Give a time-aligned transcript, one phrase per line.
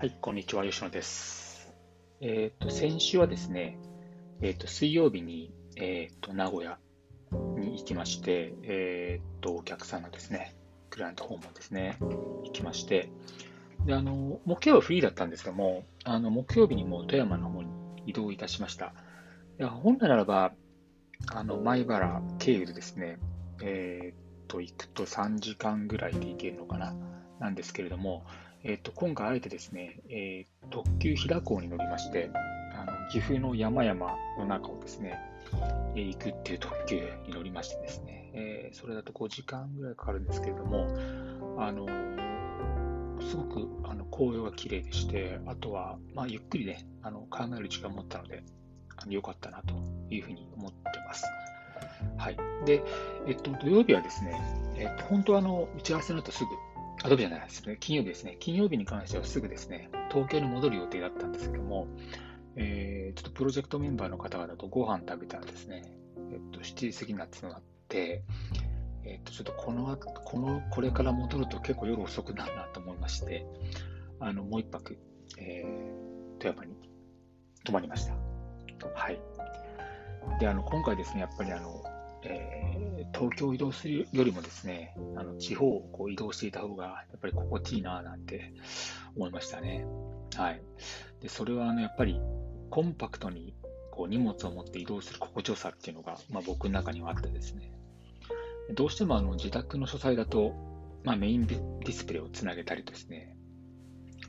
[0.00, 1.74] はい、こんにちは、吉野です。
[2.22, 3.78] えっ、ー、と、先週はですね、
[4.40, 6.78] えっ、ー、と、水曜日に、えっ、ー、と、名古屋
[7.58, 10.56] に行きまして、えっと、お客さんのですね、
[10.88, 13.10] クライアント訪問ですね、行きまして、
[13.84, 17.68] で、あの、木曜はフリーだったんですけども、あの、木曜日にも富山の方に
[18.06, 18.94] 移動いたしました。
[19.58, 20.54] で本来ならば、
[21.30, 23.18] あの、米原経由でですね、
[23.62, 26.96] えっと、行くと3時間ぐらいで行けるのかな、
[27.38, 28.24] なんですけれども、
[28.62, 32.30] えっ、と、今回あえてですね、えー、特急飛騨港に乗りまして、
[32.74, 35.18] あの岐阜の山々の中をですね、
[35.96, 36.96] えー、行くっていう特急
[37.26, 40.88] に乗りましてですね、えー、それだと5時間ぐらいかかるんですけれども、
[41.58, 41.86] あの
[43.20, 48.42] すごくあの紅葉が綺麗でして、あとは、まあ、ゆっくりね、あの考える時間を持ったので、
[48.96, 49.74] あの良かったなと
[50.10, 51.24] いうふうに思ってます。
[52.16, 52.36] はい。
[52.66, 52.82] で、
[53.26, 54.40] えっと、土曜日はですね、
[54.76, 56.50] えっと、本当はあの、打ち合わせの後すぐ、
[57.02, 57.76] あ、土曜日じゃないですね。
[57.80, 58.36] 金曜日ですね。
[58.40, 61.86] 金曜日に関してはすぐですね、東京に戻る予定だったんですけども、
[62.56, 65.82] えー、ちょっとプロジェクトメンバーの方々とご飯食べたらですね、
[66.32, 68.22] えっと、7時過ぎになってのがあって、
[69.04, 73.46] えっと、ちょっとこの、この、これから戻ると結構夜遅くなるなと思いまして、
[74.18, 74.98] あの、もう一泊、
[75.38, 76.76] えー、富山に
[77.64, 78.14] 泊まりました。
[78.94, 79.20] はい。
[80.38, 81.82] で、あの、今回ですね、やっぱりあの、
[82.24, 88.52] え、東京を移動するよりもですね、あの地方をこう移動していた方がやっぱり心地いいななんて
[89.16, 89.86] 思いましたね。
[90.36, 90.62] はい。
[91.20, 92.20] で、それはあのやっぱり
[92.70, 93.54] コンパクトに
[93.90, 97.72] こう荷物を持って移動する心地よさっていうのが、まあ、僕の中にはあってですね、
[98.74, 100.54] どうしてもあの自宅の書斎だと、
[101.04, 103.36] まあ、メインディスプレイをつなげたりですね、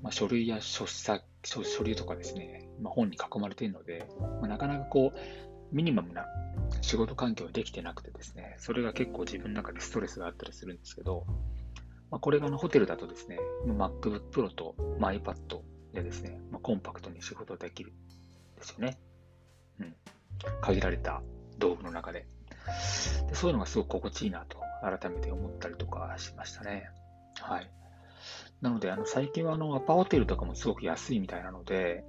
[0.02, 6.26] まあ、書類や書書書類とかですね、まあ、本に囲まれているので、まあ、なかなかこうミニマムな
[6.82, 11.26] 仕事環境ができてなくてですね、それが結構自分の中でストレスがあったりするんですけど、
[12.10, 15.62] まあ、これがのホテルだとですね、MacBook Pro と iPad
[15.94, 19.00] でですね、まあ、コンパクトに仕事できるんですよね。
[19.80, 19.96] うん。
[20.62, 21.22] 限られた
[21.58, 22.28] 道具の中で。
[23.30, 26.90] でそういうのがすごく心地いいなと改めて思ったりとかしましたね。
[27.40, 27.72] はい。
[28.62, 32.04] なので、あの最近はあのアパホテルとかもすごく安いみたいなので、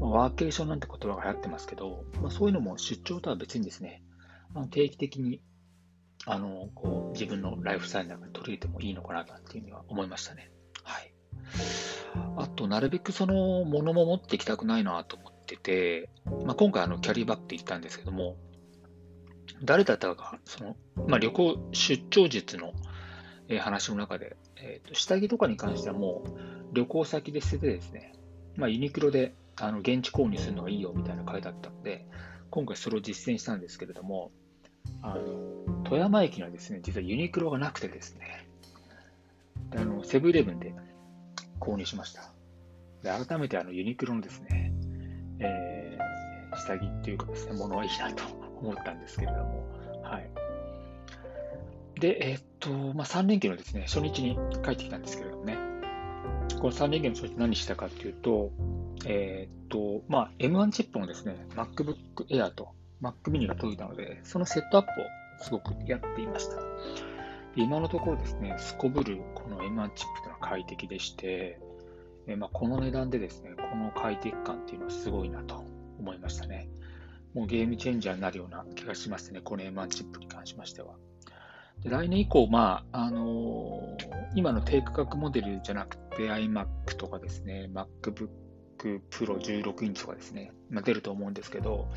[0.00, 4.02] まあ、ワーケーションなんて言葉が流行ってますけど、まあ、そういうのも出張とは別にですね、
[4.54, 5.40] あ定期的に
[6.26, 10.50] あのこう自分のライフスタイルの中に取り入れてもいいのかなというふうには思いましたね。
[10.82, 11.12] はい。
[12.36, 16.10] あと、なるべくその物も持っていきたくないなと思ってて、
[16.44, 18.36] まあ、今回あのキャリーバッグって言ったんですけども、
[19.62, 20.76] 誰だったかその、
[21.06, 22.72] まあ、旅行出張術の
[23.60, 28.12] 話の中で、えー、と下着とかに関してはもう旅行先で捨ててですね、
[28.56, 32.06] まあ、ユニクロであの現地購入するのがいいよみたいな書いてあったので、
[32.50, 34.30] 今回それを実践したんですけれども、
[35.02, 38.46] あの富山駅にはですね、実はユニクロがなくてですね、
[39.70, 40.74] であのセブンイレブンで
[41.60, 42.30] 購入しました。
[43.02, 44.72] で改めてあのユニクロのですね、
[45.38, 48.24] えー、下着っていうかですね、ものはいいなと
[48.60, 49.66] 思ったんですけれども、
[50.02, 50.30] はい。
[52.00, 55.56] で、えー、っと、まあ、3連休のですね、初日に帰ってきたんですけれどもね、
[56.60, 58.50] この3連休の初日何したかっていうと、
[59.04, 62.68] えー、っと、まあ、M1 チップのですね、MacBook Air と
[63.02, 66.56] Mac mini が届いたので、そのセットアップをすごくやっていました。
[67.54, 71.58] 今のところですね、すこぶるこの M1 チップというのは快適でして、
[72.26, 75.64] え、まあ、この値段でですね、この快適感っていうのはすごいなと
[75.98, 76.68] 思いましたね。
[77.34, 80.94] もうゲームチェンジャーになるような気がしますね、この M1 チップに関しましては。
[81.82, 88.28] で来年以降、まああのー、今の低価格モデルじゃなくて iMac とかですね、MacBook
[89.10, 91.88] Pro 16インチとかですね、まあ、出ると思うんですけど、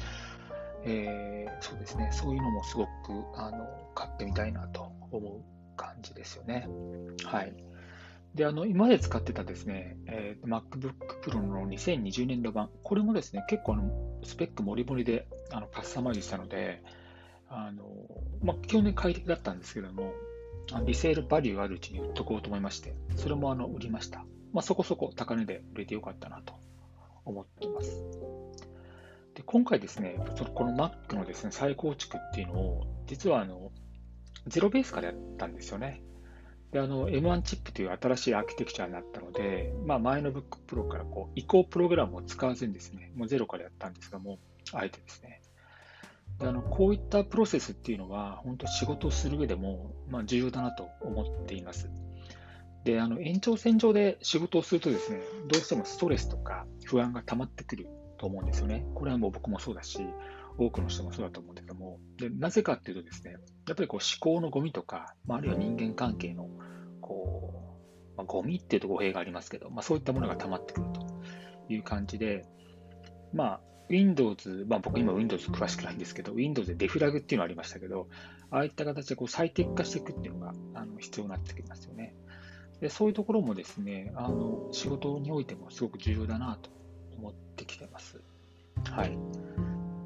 [0.84, 2.90] えー、そうですね、そういうのもすごく
[3.36, 6.68] あの買ってみたいなと思う感じですよね。
[7.26, 7.54] はい。
[8.36, 16.84] で、あの、今まで使ってたですね、えー、MacBook Pro の2020年度版、これもですね、結構あのスペックもりもりであのカスタマイズしたので、
[17.50, 17.84] あの、
[18.44, 20.14] まあ、基本的に快適だったんですけども、
[20.86, 24.24] リセールバリューあるうちに売っとこうと思いまして、それもあの売りました。
[24.54, 26.54] まあ、そこそこ高値で売れてよかったなと
[27.26, 27.90] 思っています。
[29.36, 30.18] で今回ですね、
[30.54, 33.72] この Mac のですね再構築っていうのを、実はあの
[34.48, 36.02] ゼロベースからやったんですよね。
[36.72, 44.38] で、あの、M1 チップという新しいアーキテクチャになったので、まあ、前の Book Pro からこう移行プログラムを使わずにですね、もうゼロからやったんですが、もう、
[44.74, 45.42] あえてですね。
[46.38, 51.90] であのこういったプロセスっていうのは、本当仕事をする上でも、まあ、重要だなと思っています。
[52.84, 57.88] で、あの延長線上で仕事をするとですね、どうしてもストレスとか不安が溜まってくる
[58.18, 58.86] と思うんですよね。
[58.96, 60.06] これはもう僕もそうだし、
[60.58, 63.32] 多くの人もそうだと思うんだけども、でなぜかっていうとですね、
[63.68, 66.50] やっぱりこう思考のゴミとか、まあ、あるいは人間関係の
[67.02, 67.54] こ
[68.14, 72.46] う、まあ、ゴミっていうと語弊がありますけど、まあ、そういったものが溜まってくるという感じで、
[73.34, 78.08] まあ、Windows、まあ、僕今 Windows 詳しくないんですけど、Windows でデフラグっていうのがありましたけど、
[78.52, 82.16] ああいった形でこう最適化していくっていうのがあの必要になってきますよね。
[82.82, 86.70] でそういうところもですね、あの仕事においてもすごく重要だなと
[87.18, 88.22] 思ってきてます。
[88.86, 89.18] はい。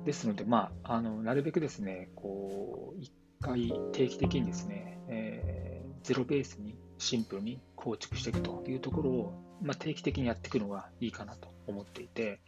[0.05, 3.11] ですので、まあ、あのなるべくですね、こう、一
[3.41, 12.39] 回定期的にですね、えー、ゼロベースにシンプルに構築していくというところを、まあ、定期的にやっていくのがいいかなと思っていて、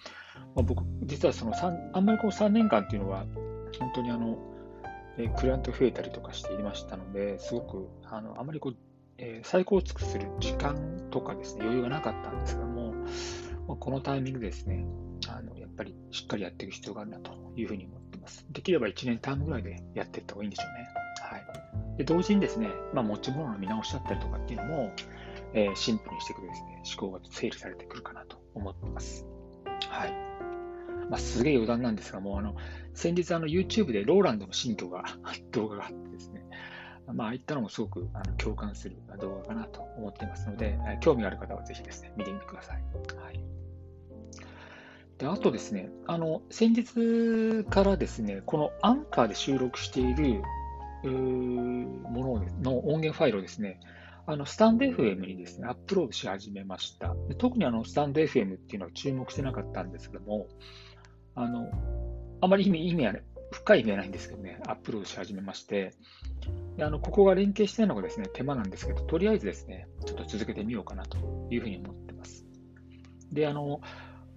[0.56, 3.25] まあ、僕、実はその3、あんまりこう3年間っていうのは、
[3.80, 4.38] 本当にあの、
[5.18, 8.75] えクライアント増えたりとかしていましたので、すごく、あの、あまりこう、
[9.17, 12.94] えー、再構築する時間とかですね、余裕がなかったんですけども、
[13.67, 14.85] まあ、このタイミングですね、
[15.27, 18.45] あの、やっぱりしっかりやっていく必要があるなというふうに思っています。
[18.50, 20.88] できれば1年タームぐらいでやっていった方がいいんでしょうね。
[21.21, 21.97] はい。
[21.97, 24.91] で、同時にですね、まあ、持ち物の見直しだったりとかっていうのも、
[25.53, 29.25] えー、シンプルにしていくとですね、思考が整理されてくるかなと思っています。
[29.89, 30.12] はい。
[31.09, 32.56] まあ、すげえ余談なんですが、もうあの、
[32.94, 35.03] 先日あの YouTube でローランドの新居が、
[35.51, 36.44] 動画があってですね、
[37.13, 42.84] まあ、ああいったのもすごくあの共感する動画かなと思っていますので、興味がある方はぜひですね、見てみてください。
[43.18, 43.44] はい。
[45.18, 50.42] で、あとですね、あの、先日からですね、このアンカーで収録している
[51.04, 53.80] ものの音源ファイルをですね、
[54.28, 57.16] あの、スタンド FM にですね、アップロードし始めました。
[57.30, 60.48] で特にあの、スタンド FM っていうのは注目してなかったんですけども、
[61.36, 61.69] あの、
[62.42, 65.94] あまり意味、意味はね、深い意味はないんですけどね、アップロードし始めまして、
[66.77, 71.18] であのここが連携していのがですね、手間なんですけど、とりあえずですね、ちょっと続けてみようかなと
[71.50, 72.45] いうふうに思ってます。
[73.31, 73.81] で、あの、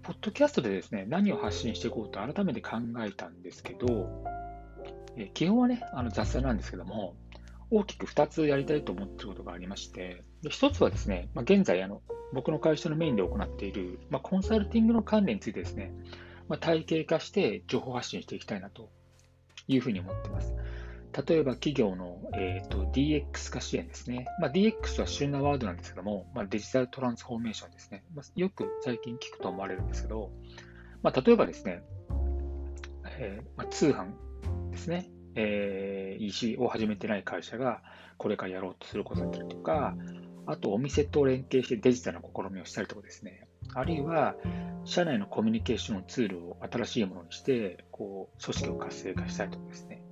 [0.03, 4.25] ポッドキャストでですね、何を発信していこうと改めて考えたんですけど、
[5.17, 7.17] え基本はね、あの雑談なんですけども、
[7.71, 12.03] 大きく2つやりたいと思っていることがありまして、で1つはですね、まあ、現在あの、
[12.33, 15.93] 僕の会社のメインで行っている、まあ、コンサルティングの関連についてですね、
[16.49, 18.89] まあ、体系化して情報発信していきたいなと
[19.67, 20.55] いうふうに思っています。
[21.27, 24.27] 例えば企業の、えーと、DX 化支援ですね。
[24.41, 28.05] まあ、DX は旬なワードなんですけども、まあ、デジタルトランスフォーメーションですね。
[28.15, 30.31] まあ、よく最近聞くと思われるんですけど、
[31.03, 31.83] まあ、例えばですね、
[33.19, 34.11] えーまあ、通販
[34.71, 37.83] ですね、えー、EC を始めてない会社が
[38.17, 39.97] これからやろうとすることだったりとか、
[40.47, 44.37] あとお店と連携してデジタルな試みをしたりとかですね、あるいは
[44.85, 50.03] 社内のコミュニケーションツールを新しいものにして、こう組織を活性化したりとかですね、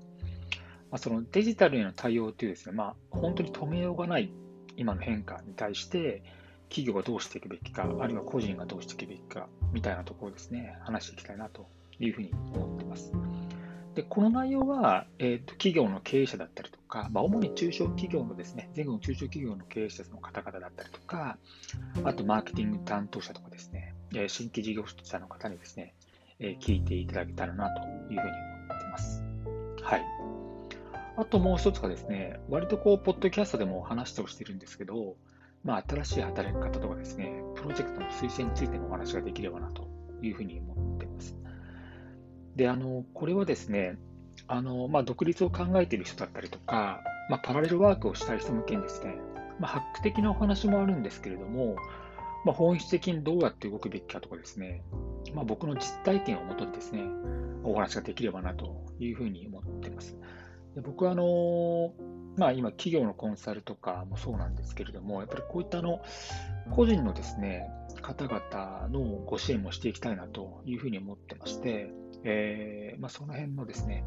[0.90, 4.30] まあ、そのデジタルへの対応というですね、まあ、本当に止めようがない
[4.76, 6.22] 今の変化に対して、
[6.68, 11.66] 企業がどうしていくべきか、あるいは個人がどうしていくべきか、みたいなところですね、話していきたいなと
[11.98, 13.12] いうふうに思っています。
[13.94, 21.38] で、この内容は、えーと、企業の経営者だったりとか、まあ、主に中小企業のですね、全国の中小企業の経営者の方々だったりとか、
[22.04, 23.94] あとマーケティング担当者とかですね、
[24.28, 25.94] 新規事業者の方にですね
[26.38, 29.24] え、聞いていただけたらなというふうに思っています。
[29.82, 30.35] はい。
[31.16, 35.16] あともう一つがですね、割とこう、ポッドキャストでも話をしてるんですけど、
[35.64, 39.88] まあ、新しい働き方とかですね、プロジェクトの推薦についてのお話ができればなと
[40.22, 41.34] いうふうに思っています。
[42.54, 43.98] で、あの、これはですね、
[44.46, 49.16] あの、まあ、独立を考えている人だったりとか、まあ、パラレルワークをしたい人向けにですね、
[49.58, 51.76] まあ、ハック的なお話もあるんですけれども、
[52.44, 54.82] まあ、本質的にどうやって動くべきかとかですね、
[55.34, 57.02] まあ、僕の実体験をもとにですね、
[57.64, 60.16] お話ができればなというふうに思っています。
[60.76, 61.94] で僕はあの、
[62.36, 66.02] まあ、今、企業のコンサルとかもそうなんですけれども、やっぱりこういったあの
[66.70, 67.68] 個人のですね
[68.02, 71.90] 方々のご支援もしていきたいなというふうに思ってまして、
[72.24, 74.04] えーまあ、その辺のですね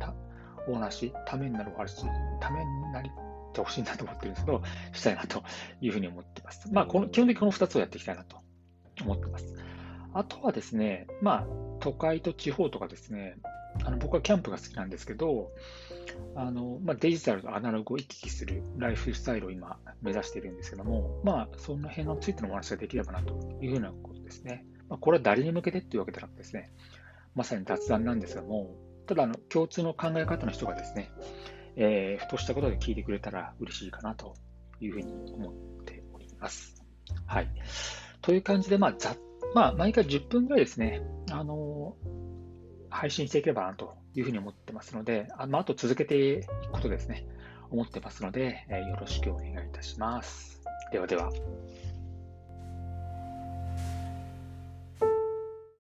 [0.68, 2.06] お話、ためになるお話、
[2.40, 3.10] ためになり
[3.54, 4.62] てほしいなと思ってるんですけど、
[4.94, 5.44] したいなと
[5.82, 6.72] いうふうに思ってます。
[6.72, 8.38] まあ、この基本的にこの2つをやっていきたいなと
[9.02, 9.56] 思ってます。
[10.14, 11.48] あとはですね、まあ、
[11.80, 13.38] 都会と地方とかですね、
[13.84, 15.52] あの僕はキャンプが好きなんですけど、
[16.36, 24.66] あのまあ、デジタルとアナログを行き来するライフスタイルを今目指しているんですけども、まあ、その辺のついてのお話ができればなというふうなことですね。
[24.88, 26.72] まあ、これは誰に向けてっていうわけではなくてですね、
[27.36, 28.76] まさに雑談なんですけども、
[29.06, 31.12] ただあの、共通の考え方の人がですね、
[31.76, 34.36] えー、ふとしたことで聞いてくれたら嬉しいかなと
[34.80, 36.84] いうふうに思っております。
[37.26, 37.48] はい。
[38.22, 39.16] という感じで、まあ、ざ
[39.54, 41.02] まあ、毎回10分ぐらいですね、
[41.32, 41.96] あの
[42.90, 47.26] 配信していければなというふうに思ってますので、あ,、まあ、と続けていくことですね、
[47.70, 50.62] 思ってますので、え、よろしくお願いいたします。
[50.92, 51.30] ではでは。